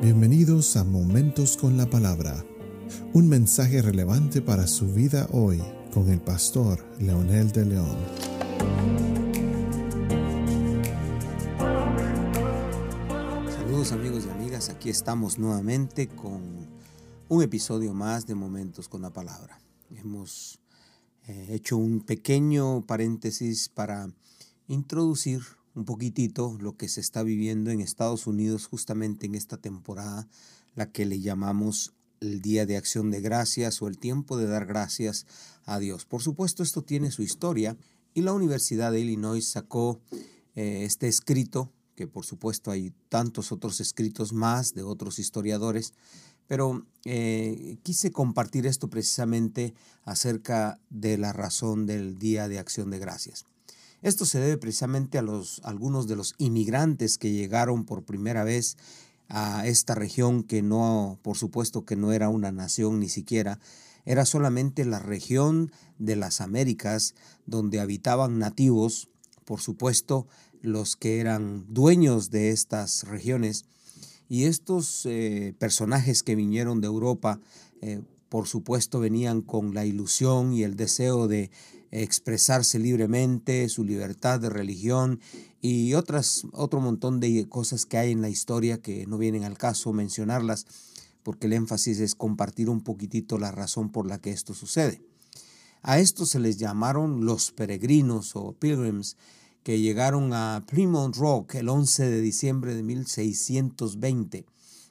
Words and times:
Bienvenidos 0.00 0.76
a 0.76 0.84
Momentos 0.84 1.56
con 1.56 1.76
la 1.76 1.90
Palabra, 1.90 2.44
un 3.14 3.28
mensaje 3.28 3.82
relevante 3.82 4.40
para 4.40 4.68
su 4.68 4.86
vida 4.94 5.26
hoy 5.32 5.60
con 5.92 6.08
el 6.08 6.20
pastor 6.20 6.86
Leonel 7.00 7.50
de 7.50 7.64
León. 7.64 7.96
Saludos 13.50 13.90
amigos 13.90 14.24
y 14.26 14.30
amigas, 14.30 14.68
aquí 14.68 14.88
estamos 14.88 15.36
nuevamente 15.36 16.06
con 16.06 16.68
un 17.28 17.42
episodio 17.42 17.92
más 17.92 18.24
de 18.24 18.36
Momentos 18.36 18.88
con 18.88 19.02
la 19.02 19.10
Palabra. 19.10 19.60
Hemos 19.90 20.60
eh, 21.26 21.48
hecho 21.50 21.76
un 21.76 22.02
pequeño 22.02 22.86
paréntesis 22.86 23.68
para 23.68 24.08
introducir 24.68 25.40
un 25.78 25.84
poquitito 25.84 26.58
lo 26.60 26.76
que 26.76 26.88
se 26.88 27.00
está 27.00 27.22
viviendo 27.22 27.70
en 27.70 27.80
Estados 27.80 28.26
Unidos 28.26 28.66
justamente 28.66 29.26
en 29.26 29.36
esta 29.36 29.56
temporada, 29.56 30.28
la 30.74 30.90
que 30.90 31.06
le 31.06 31.20
llamamos 31.20 31.94
el 32.20 32.42
Día 32.42 32.66
de 32.66 32.76
Acción 32.76 33.12
de 33.12 33.20
Gracias 33.20 33.80
o 33.80 33.86
el 33.86 33.96
tiempo 33.96 34.36
de 34.36 34.46
dar 34.46 34.66
gracias 34.66 35.24
a 35.64 35.78
Dios. 35.78 36.04
Por 36.04 36.20
supuesto, 36.20 36.64
esto 36.64 36.82
tiene 36.82 37.12
su 37.12 37.22
historia 37.22 37.76
y 38.12 38.22
la 38.22 38.32
Universidad 38.32 38.90
de 38.90 39.00
Illinois 39.00 39.46
sacó 39.46 40.00
eh, 40.56 40.82
este 40.82 41.06
escrito, 41.06 41.72
que 41.94 42.08
por 42.08 42.24
supuesto 42.24 42.72
hay 42.72 42.92
tantos 43.08 43.52
otros 43.52 43.80
escritos 43.80 44.32
más 44.32 44.74
de 44.74 44.82
otros 44.82 45.20
historiadores, 45.20 45.94
pero 46.48 46.86
eh, 47.04 47.78
quise 47.84 48.10
compartir 48.10 48.66
esto 48.66 48.90
precisamente 48.90 49.74
acerca 50.02 50.80
de 50.90 51.18
la 51.18 51.32
razón 51.32 51.86
del 51.86 52.18
Día 52.18 52.48
de 52.48 52.58
Acción 52.58 52.90
de 52.90 52.98
Gracias. 52.98 53.44
Esto 54.02 54.24
se 54.24 54.38
debe 54.38 54.58
precisamente 54.58 55.18
a 55.18 55.22
los, 55.22 55.60
algunos 55.64 56.06
de 56.06 56.16
los 56.16 56.34
inmigrantes 56.38 57.18
que 57.18 57.32
llegaron 57.32 57.84
por 57.84 58.04
primera 58.04 58.44
vez 58.44 58.76
a 59.28 59.66
esta 59.66 59.94
región 59.94 60.42
que 60.42 60.62
no, 60.62 61.18
por 61.22 61.36
supuesto 61.36 61.84
que 61.84 61.96
no 61.96 62.12
era 62.12 62.28
una 62.28 62.52
nación 62.52 63.00
ni 63.00 63.08
siquiera, 63.08 63.58
era 64.04 64.24
solamente 64.24 64.84
la 64.84 65.00
región 65.00 65.70
de 65.98 66.16
las 66.16 66.40
Américas 66.40 67.14
donde 67.44 67.80
habitaban 67.80 68.38
nativos, 68.38 69.08
por 69.44 69.60
supuesto 69.60 70.26
los 70.62 70.96
que 70.96 71.20
eran 71.20 71.66
dueños 71.68 72.30
de 72.30 72.50
estas 72.50 73.04
regiones. 73.04 73.64
Y 74.28 74.44
estos 74.44 75.06
eh, 75.06 75.54
personajes 75.58 76.22
que 76.22 76.34
vinieron 76.34 76.80
de 76.80 76.86
Europa, 76.86 77.40
eh, 77.80 78.02
por 78.28 78.46
supuesto, 78.46 79.00
venían 79.00 79.40
con 79.40 79.74
la 79.74 79.86
ilusión 79.86 80.52
y 80.52 80.62
el 80.62 80.76
deseo 80.76 81.28
de 81.28 81.50
expresarse 81.90 82.78
libremente, 82.78 83.68
su 83.68 83.84
libertad 83.84 84.40
de 84.40 84.50
religión 84.50 85.20
y 85.60 85.94
otras, 85.94 86.46
otro 86.52 86.80
montón 86.80 87.20
de 87.20 87.48
cosas 87.48 87.86
que 87.86 87.98
hay 87.98 88.12
en 88.12 88.22
la 88.22 88.28
historia 88.28 88.80
que 88.80 89.06
no 89.06 89.18
vienen 89.18 89.44
al 89.44 89.58
caso 89.58 89.92
mencionarlas, 89.92 90.66
porque 91.22 91.46
el 91.46 91.54
énfasis 91.54 92.00
es 92.00 92.14
compartir 92.14 92.68
un 92.68 92.82
poquitito 92.82 93.38
la 93.38 93.50
razón 93.50 93.90
por 93.90 94.06
la 94.06 94.18
que 94.18 94.30
esto 94.30 94.54
sucede. 94.54 95.02
A 95.82 95.98
esto 95.98 96.26
se 96.26 96.40
les 96.40 96.58
llamaron 96.58 97.24
los 97.24 97.52
peregrinos 97.52 98.34
o 98.34 98.52
pilgrims, 98.52 99.16
que 99.62 99.80
llegaron 99.80 100.32
a 100.32 100.64
Plymouth 100.66 101.16
Rock 101.16 101.56
el 101.56 101.68
11 101.68 102.08
de 102.08 102.20
diciembre 102.20 102.74
de 102.74 102.82
1620. 102.82 104.46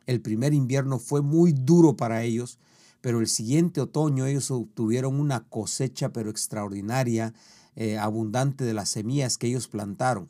El 0.06 0.22
primer 0.22 0.54
invierno 0.54 1.00
fue 1.00 1.22
muy 1.22 1.52
duro 1.52 1.98
para 1.98 2.23
ellos, 2.23 2.59
pero 3.02 3.20
el 3.20 3.28
siguiente 3.28 3.81
otoño 3.81 4.26
ellos 4.26 4.52
obtuvieron 4.52 5.20
una 5.20 5.44
cosecha 5.44 6.09
pero 6.09 6.30
extraordinaria, 6.30 7.34
eh, 7.76 7.98
abundante 7.98 8.64
de 8.64 8.73
las 8.73 8.89
semillas 8.89 9.38
que 9.38 9.48
ellos 9.48 9.67
plantaron. 9.67 10.30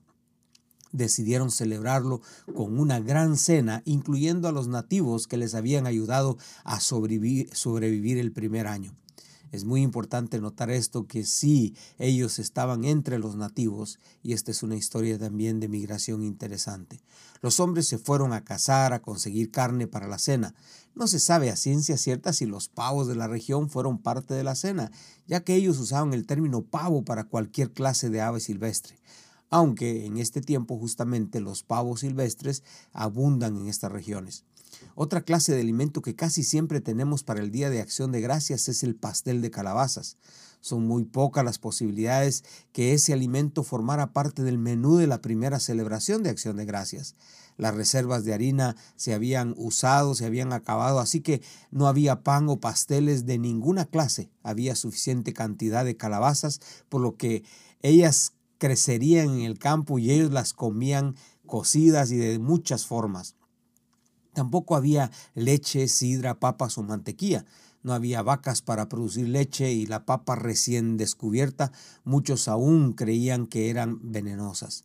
Decidieron 0.91 1.51
celebrarlo 1.51 2.21
con 2.55 2.79
una 2.79 2.99
gran 2.99 3.37
cena, 3.37 3.81
incluyendo 3.85 4.47
a 4.47 4.51
los 4.51 4.67
nativos 4.67 5.27
que 5.27 5.37
les 5.37 5.53
habían 5.53 5.85
ayudado 5.85 6.37
a 6.63 6.79
sobrevivir, 6.79 7.49
sobrevivir 7.53 8.17
el 8.17 8.31
primer 8.31 8.67
año. 8.67 8.95
Es 9.51 9.63
muy 9.63 9.81
importante 9.81 10.39
notar 10.39 10.69
esto, 10.69 11.07
que 11.07 11.23
sí, 11.23 11.75
ellos 11.97 12.39
estaban 12.39 12.83
entre 12.83 13.19
los 13.19 13.35
nativos, 13.35 13.99
y 14.23 14.33
esta 14.33 14.51
es 14.51 14.63
una 14.63 14.75
historia 14.75 15.17
también 15.17 15.59
de 15.59 15.67
migración 15.67 16.23
interesante. 16.23 17.01
Los 17.41 17.59
hombres 17.59 17.87
se 17.87 17.97
fueron 17.97 18.33
a 18.33 18.43
cazar, 18.43 18.93
a 18.93 19.01
conseguir 19.01 19.51
carne 19.51 19.87
para 19.87 20.07
la 20.07 20.17
cena. 20.17 20.53
No 20.95 21.07
se 21.07 21.19
sabe 21.19 21.49
a 21.49 21.55
ciencia 21.55 21.97
cierta 21.97 22.33
si 22.33 22.45
los 22.45 22.67
pavos 22.67 23.07
de 23.07 23.15
la 23.15 23.27
región 23.27 23.69
fueron 23.69 23.99
parte 23.99 24.33
de 24.33 24.43
la 24.43 24.55
cena, 24.55 24.91
ya 25.27 25.43
que 25.43 25.55
ellos 25.55 25.77
usaban 25.79 26.13
el 26.13 26.25
término 26.25 26.63
pavo 26.63 27.03
para 27.05 27.25
cualquier 27.25 27.71
clase 27.71 28.09
de 28.09 28.21
ave 28.21 28.39
silvestre 28.39 28.97
aunque 29.49 30.05
en 30.05 30.17
este 30.17 30.41
tiempo 30.41 30.77
justamente 30.77 31.39
los 31.39 31.63
pavos 31.63 32.01
silvestres 32.01 32.63
abundan 32.91 33.55
en 33.57 33.67
estas 33.67 33.91
regiones. 33.91 34.43
Otra 34.95 35.21
clase 35.21 35.53
de 35.53 35.61
alimento 35.61 36.01
que 36.01 36.15
casi 36.15 36.43
siempre 36.43 36.81
tenemos 36.81 37.23
para 37.23 37.41
el 37.41 37.51
Día 37.51 37.69
de 37.69 37.81
Acción 37.81 38.11
de 38.11 38.21
Gracias 38.21 38.67
es 38.67 38.83
el 38.83 38.95
pastel 38.95 39.41
de 39.41 39.51
calabazas. 39.51 40.17
Son 40.59 40.85
muy 40.85 41.05
pocas 41.05 41.45
las 41.45 41.59
posibilidades 41.59 42.43
que 42.71 42.93
ese 42.93 43.13
alimento 43.13 43.63
formara 43.63 44.11
parte 44.11 44.43
del 44.43 44.57
menú 44.57 44.97
de 44.97 45.07
la 45.07 45.21
primera 45.21 45.59
celebración 45.59 46.23
de 46.23 46.29
Acción 46.29 46.57
de 46.57 46.65
Gracias. 46.65 47.15
Las 47.57 47.75
reservas 47.75 48.23
de 48.23 48.33
harina 48.33 48.75
se 48.95 49.13
habían 49.13 49.53
usado, 49.57 50.13
se 50.13 50.25
habían 50.25 50.53
acabado, 50.53 50.99
así 50.99 51.21
que 51.21 51.41
no 51.71 51.87
había 51.87 52.23
pan 52.23 52.49
o 52.49 52.59
pasteles 52.59 53.25
de 53.25 53.37
ninguna 53.39 53.85
clase. 53.85 54.29
Había 54.43 54.75
suficiente 54.75 55.33
cantidad 55.33 55.85
de 55.85 55.97
calabazas, 55.97 56.59
por 56.89 57.01
lo 57.01 57.17
que 57.17 57.43
ellas 57.81 58.33
crecerían 58.57 59.29
en 59.29 59.41
el 59.41 59.59
campo 59.59 59.99
y 59.99 60.11
ellos 60.11 60.31
las 60.31 60.53
comían 60.53 61.15
cocidas 61.45 62.11
y 62.11 62.17
de 62.17 62.39
muchas 62.39 62.85
formas. 62.85 63.35
Tampoco 64.37 64.75
había 64.75 65.09
leche, 65.33 65.87
sidra, 65.87 66.39
papas 66.39 66.77
o 66.77 66.83
mantequilla. 66.83 67.43
No 67.81 67.91
había 67.91 68.21
vacas 68.21 68.61
para 68.61 68.87
producir 68.87 69.27
leche 69.27 69.71
y 69.71 69.87
la 69.87 70.05
papa 70.05 70.35
recién 70.35 70.95
descubierta 70.95 71.71
muchos 72.03 72.47
aún 72.47 72.93
creían 72.93 73.47
que 73.47 73.71
eran 73.71 73.97
venenosas. 74.11 74.83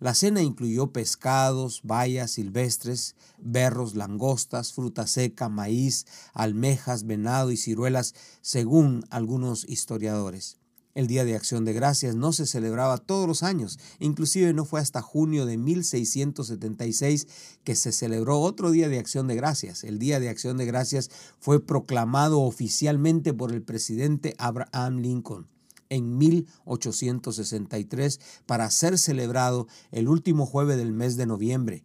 La 0.00 0.14
cena 0.14 0.40
incluyó 0.40 0.90
pescados, 0.90 1.82
bayas 1.84 2.30
silvestres, 2.30 3.14
berros, 3.36 3.94
langostas, 3.94 4.72
fruta 4.72 5.06
seca, 5.06 5.50
maíz, 5.50 6.06
almejas, 6.32 7.04
venado 7.04 7.50
y 7.50 7.58
ciruelas, 7.58 8.14
según 8.40 9.04
algunos 9.10 9.68
historiadores. 9.68 10.56
El 10.98 11.06
Día 11.06 11.24
de 11.24 11.36
Acción 11.36 11.64
de 11.64 11.72
Gracias 11.72 12.16
no 12.16 12.32
se 12.32 12.44
celebraba 12.44 12.98
todos 12.98 13.28
los 13.28 13.44
años, 13.44 13.78
inclusive 14.00 14.52
no 14.52 14.64
fue 14.64 14.80
hasta 14.80 15.00
junio 15.00 15.46
de 15.46 15.56
1676 15.56 17.28
que 17.62 17.76
se 17.76 17.92
celebró 17.92 18.40
otro 18.40 18.72
Día 18.72 18.88
de 18.88 18.98
Acción 18.98 19.28
de 19.28 19.36
Gracias. 19.36 19.84
El 19.84 20.00
Día 20.00 20.18
de 20.18 20.28
Acción 20.28 20.56
de 20.56 20.66
Gracias 20.66 21.08
fue 21.38 21.64
proclamado 21.64 22.40
oficialmente 22.40 23.32
por 23.32 23.52
el 23.52 23.62
presidente 23.62 24.34
Abraham 24.38 24.96
Lincoln 24.96 25.46
en 25.88 26.18
1863 26.18 28.18
para 28.46 28.68
ser 28.68 28.98
celebrado 28.98 29.68
el 29.92 30.08
último 30.08 30.46
jueves 30.46 30.78
del 30.78 30.92
mes 30.92 31.16
de 31.16 31.26
noviembre. 31.26 31.84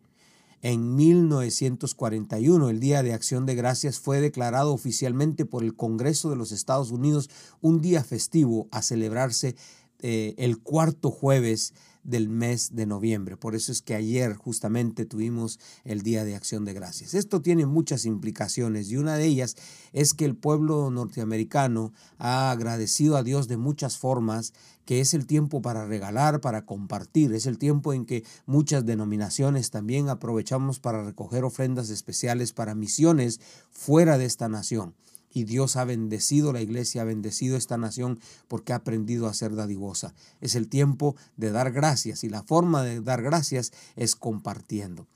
En 0.64 0.96
1941, 0.96 2.70
el 2.70 2.80
Día 2.80 3.04
de 3.04 3.12
Acción 3.12 3.46
de 3.46 3.54
Gracias 3.54 4.00
fue 4.00 4.22
declarado 4.22 4.72
oficialmente 4.74 5.44
por 5.46 5.62
el 5.62 5.76
Congreso 5.76 6.30
de 6.30 6.38
los 6.38 6.54
Estados 6.54 6.90
Unidos 6.90 7.30
un 7.60 7.82
día 7.82 8.02
festivo 8.02 8.70
a 8.72 8.82
celebrarse 8.82 9.58
eh, 10.00 10.36
el 10.38 10.60
cuarto 10.60 11.12
jueves 11.12 11.74
del 12.04 12.30
mes 12.30 12.76
de 12.76 12.86
noviembre. 12.86 13.38
Por 13.38 13.56
eso 13.56 13.72
es 13.72 13.82
que 13.82 13.96
ayer 13.96 14.36
justamente 14.36 15.06
tuvimos 15.06 15.60
el 15.84 16.02
Día 16.02 16.24
de 16.24 16.36
Acción 16.36 16.66
de 16.66 16.74
Gracias. 16.74 17.14
Esto 17.14 17.42
tiene 17.42 17.66
muchas 17.66 18.06
implicaciones 18.06 18.90
y 18.92 18.98
una 18.98 19.16
de 19.16 19.26
ellas 19.26 19.56
es 19.94 20.14
que 20.14 20.26
el 20.26 20.36
pueblo 20.36 20.90
norteamericano 20.92 21.94
ha 22.18 22.52
agradecido 22.52 23.18
a 23.18 23.24
Dios 23.24 23.48
de 23.48 23.58
muchas 23.58 23.98
formas, 23.98 24.54
que 24.86 25.00
es 25.00 25.14
el 25.14 25.26
tiempo 25.26 25.62
para 25.62 25.86
regalar, 25.86 26.42
para 26.42 26.66
compartir, 26.66 27.34
es 27.34 27.46
el 27.46 27.58
tiempo 27.58 27.94
en 27.94 28.06
que 28.06 28.24
muchas 28.46 28.86
denominaciones 28.86 29.72
también 29.72 30.10
aprovechamos 30.10 30.80
para 30.80 31.04
recoger 31.04 31.44
ofrendas 31.46 31.90
especiales 31.90 32.54
para 32.54 32.76
misiones 32.76 33.40
fuera 33.72 34.18
de 34.18 34.26
esta 34.26 34.50
nación 34.50 34.94
y 35.34 35.46
Dios 35.46 35.76
ha 35.76 35.84
bendecido, 35.84 36.54
la 36.54 36.62
iglesia 36.62 37.02
ha 37.02 37.06
bendecido 37.06 37.58
esta 37.58 37.78
nación 37.78 38.20
porque 38.48 38.74
ha 38.74 38.78
aprendido 38.78 39.28
a 39.28 39.34
ser 39.34 39.56
dadivosa. 39.56 40.14
Es 40.42 40.56
el 40.56 40.70
tiempo 40.70 41.16
de 41.38 41.52
dar 41.52 41.72
gracias 41.72 42.24
y 42.24 42.30
la 42.30 42.44
forma 42.44 42.84
de 42.84 43.02
dar 43.02 43.22
gracias 43.22 43.74
es 43.96 44.16
compartiendo. 44.16 45.08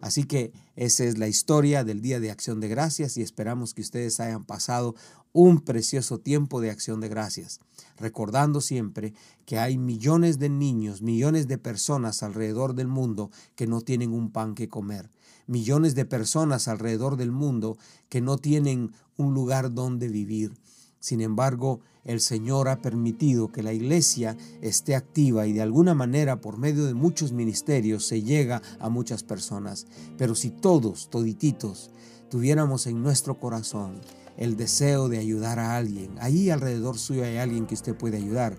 Así 0.00 0.24
que 0.24 0.52
esa 0.76 1.04
es 1.04 1.18
la 1.18 1.28
historia 1.28 1.82
del 1.82 2.02
Día 2.02 2.20
de 2.20 2.30
Acción 2.30 2.60
de 2.60 2.68
Gracias 2.68 3.16
y 3.16 3.22
esperamos 3.22 3.72
que 3.72 3.80
ustedes 3.80 4.20
hayan 4.20 4.44
pasado 4.44 4.94
un 5.32 5.60
precioso 5.60 6.18
tiempo 6.18 6.60
de 6.60 6.70
acción 6.70 7.00
de 7.00 7.08
gracias, 7.08 7.60
recordando 7.96 8.60
siempre 8.60 9.14
que 9.46 9.58
hay 9.58 9.78
millones 9.78 10.38
de 10.38 10.48
niños, 10.48 11.02
millones 11.02 11.48
de 11.48 11.58
personas 11.58 12.22
alrededor 12.22 12.74
del 12.74 12.86
mundo 12.86 13.30
que 13.56 13.66
no 13.66 13.80
tienen 13.80 14.12
un 14.12 14.30
pan 14.30 14.54
que 14.54 14.68
comer, 14.68 15.10
millones 15.46 15.94
de 15.94 16.04
personas 16.04 16.68
alrededor 16.68 17.16
del 17.16 17.32
mundo 17.32 17.78
que 18.08 18.20
no 18.20 18.38
tienen 18.38 18.92
un 19.16 19.34
lugar 19.34 19.74
donde 19.74 20.08
vivir. 20.08 20.52
Sin 21.00 21.20
embargo, 21.20 21.80
el 22.04 22.20
Señor 22.20 22.68
ha 22.68 22.80
permitido 22.80 23.50
que 23.50 23.62
la 23.62 23.72
iglesia 23.72 24.36
esté 24.60 24.94
activa 24.94 25.46
y 25.46 25.52
de 25.52 25.62
alguna 25.62 25.94
manera 25.94 26.40
por 26.40 26.58
medio 26.58 26.84
de 26.86 26.94
muchos 26.94 27.32
ministerios 27.32 28.06
se 28.06 28.22
llega 28.22 28.62
a 28.78 28.88
muchas 28.88 29.22
personas. 29.22 29.86
Pero 30.16 30.34
si 30.34 30.50
todos, 30.50 31.10
todititos, 31.10 31.90
tuviéramos 32.30 32.86
en 32.86 33.02
nuestro 33.02 33.38
corazón 33.38 34.00
el 34.36 34.56
deseo 34.56 35.08
de 35.08 35.18
ayudar 35.18 35.58
a 35.58 35.76
alguien, 35.76 36.16
ahí 36.20 36.50
alrededor 36.50 36.98
suyo 36.98 37.24
hay 37.24 37.36
alguien 37.36 37.66
que 37.66 37.74
usted 37.74 37.94
puede 37.94 38.16
ayudar, 38.16 38.58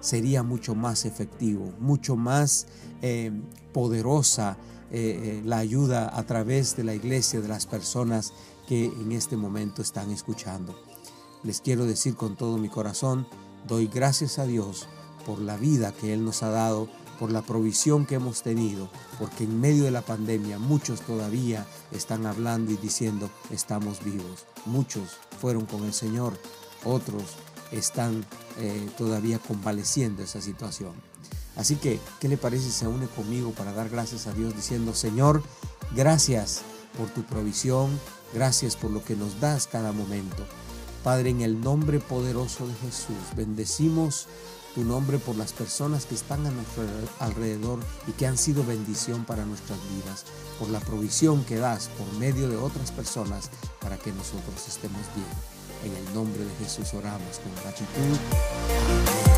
sería 0.00 0.42
mucho 0.42 0.74
más 0.74 1.04
efectivo, 1.04 1.74
mucho 1.78 2.16
más 2.16 2.66
eh, 3.02 3.30
poderosa 3.72 4.56
eh, 4.90 5.38
eh, 5.40 5.42
la 5.44 5.58
ayuda 5.58 6.16
a 6.16 6.24
través 6.24 6.76
de 6.76 6.84
la 6.84 6.94
iglesia, 6.94 7.40
de 7.40 7.48
las 7.48 7.66
personas 7.66 8.32
que 8.66 8.86
en 8.86 9.12
este 9.12 9.36
momento 9.36 9.82
están 9.82 10.10
escuchando. 10.10 10.74
Les 11.42 11.60
quiero 11.60 11.86
decir 11.86 12.16
con 12.16 12.36
todo 12.36 12.58
mi 12.58 12.68
corazón, 12.68 13.26
doy 13.66 13.86
gracias 13.86 14.38
a 14.38 14.46
Dios 14.46 14.88
por 15.24 15.38
la 15.40 15.56
vida 15.56 15.92
que 15.92 16.12
Él 16.12 16.24
nos 16.24 16.42
ha 16.42 16.50
dado, 16.50 16.88
por 17.18 17.30
la 17.30 17.42
provisión 17.42 18.06
que 18.06 18.16
hemos 18.16 18.42
tenido, 18.42 18.90
porque 19.18 19.44
en 19.44 19.60
medio 19.60 19.84
de 19.84 19.90
la 19.90 20.02
pandemia 20.02 20.58
muchos 20.58 21.02
todavía 21.02 21.66
están 21.92 22.26
hablando 22.26 22.72
y 22.72 22.76
diciendo 22.76 23.30
estamos 23.50 24.02
vivos. 24.02 24.46
Muchos 24.66 25.18
fueron 25.40 25.66
con 25.66 25.84
el 25.84 25.92
Señor, 25.92 26.38
otros 26.84 27.36
están 27.70 28.24
eh, 28.58 28.88
todavía 28.98 29.38
convaleciendo 29.38 30.22
esa 30.22 30.40
situación. 30.40 31.09
Así 31.56 31.76
que, 31.76 32.00
¿qué 32.20 32.28
le 32.28 32.36
parece 32.36 32.70
se 32.70 32.86
une 32.86 33.06
conmigo 33.06 33.50
para 33.52 33.72
dar 33.72 33.88
gracias 33.88 34.26
a 34.26 34.32
Dios 34.32 34.54
diciendo, 34.54 34.94
Señor, 34.94 35.42
gracias 35.94 36.62
por 36.96 37.08
tu 37.10 37.22
provisión, 37.22 37.98
gracias 38.32 38.76
por 38.76 38.90
lo 38.90 39.04
que 39.04 39.16
nos 39.16 39.40
das 39.40 39.66
cada 39.66 39.92
momento. 39.92 40.44
Padre, 41.02 41.30
en 41.30 41.40
el 41.40 41.60
nombre 41.60 41.98
poderoso 41.98 42.66
de 42.66 42.74
Jesús, 42.74 43.16
bendecimos 43.34 44.28
tu 44.74 44.84
nombre 44.84 45.18
por 45.18 45.34
las 45.36 45.52
personas 45.52 46.06
que 46.06 46.14
están 46.14 46.46
a 46.46 46.50
nuestro 46.50 46.84
alrededor 47.18 47.80
y 48.06 48.12
que 48.12 48.26
han 48.26 48.38
sido 48.38 48.64
bendición 48.64 49.24
para 49.24 49.44
nuestras 49.44 49.78
vidas, 49.94 50.24
por 50.58 50.68
la 50.68 50.80
provisión 50.80 51.44
que 51.44 51.56
das 51.56 51.88
por 51.98 52.12
medio 52.18 52.48
de 52.48 52.56
otras 52.56 52.92
personas 52.92 53.50
para 53.80 53.96
que 53.98 54.12
nosotros 54.12 54.68
estemos 54.68 55.02
bien. 55.14 55.26
En 55.82 55.96
el 55.96 56.14
nombre 56.14 56.44
de 56.44 56.54
Jesús 56.56 56.92
oramos 56.94 57.38
con 57.38 57.54
gratitud. 57.62 59.29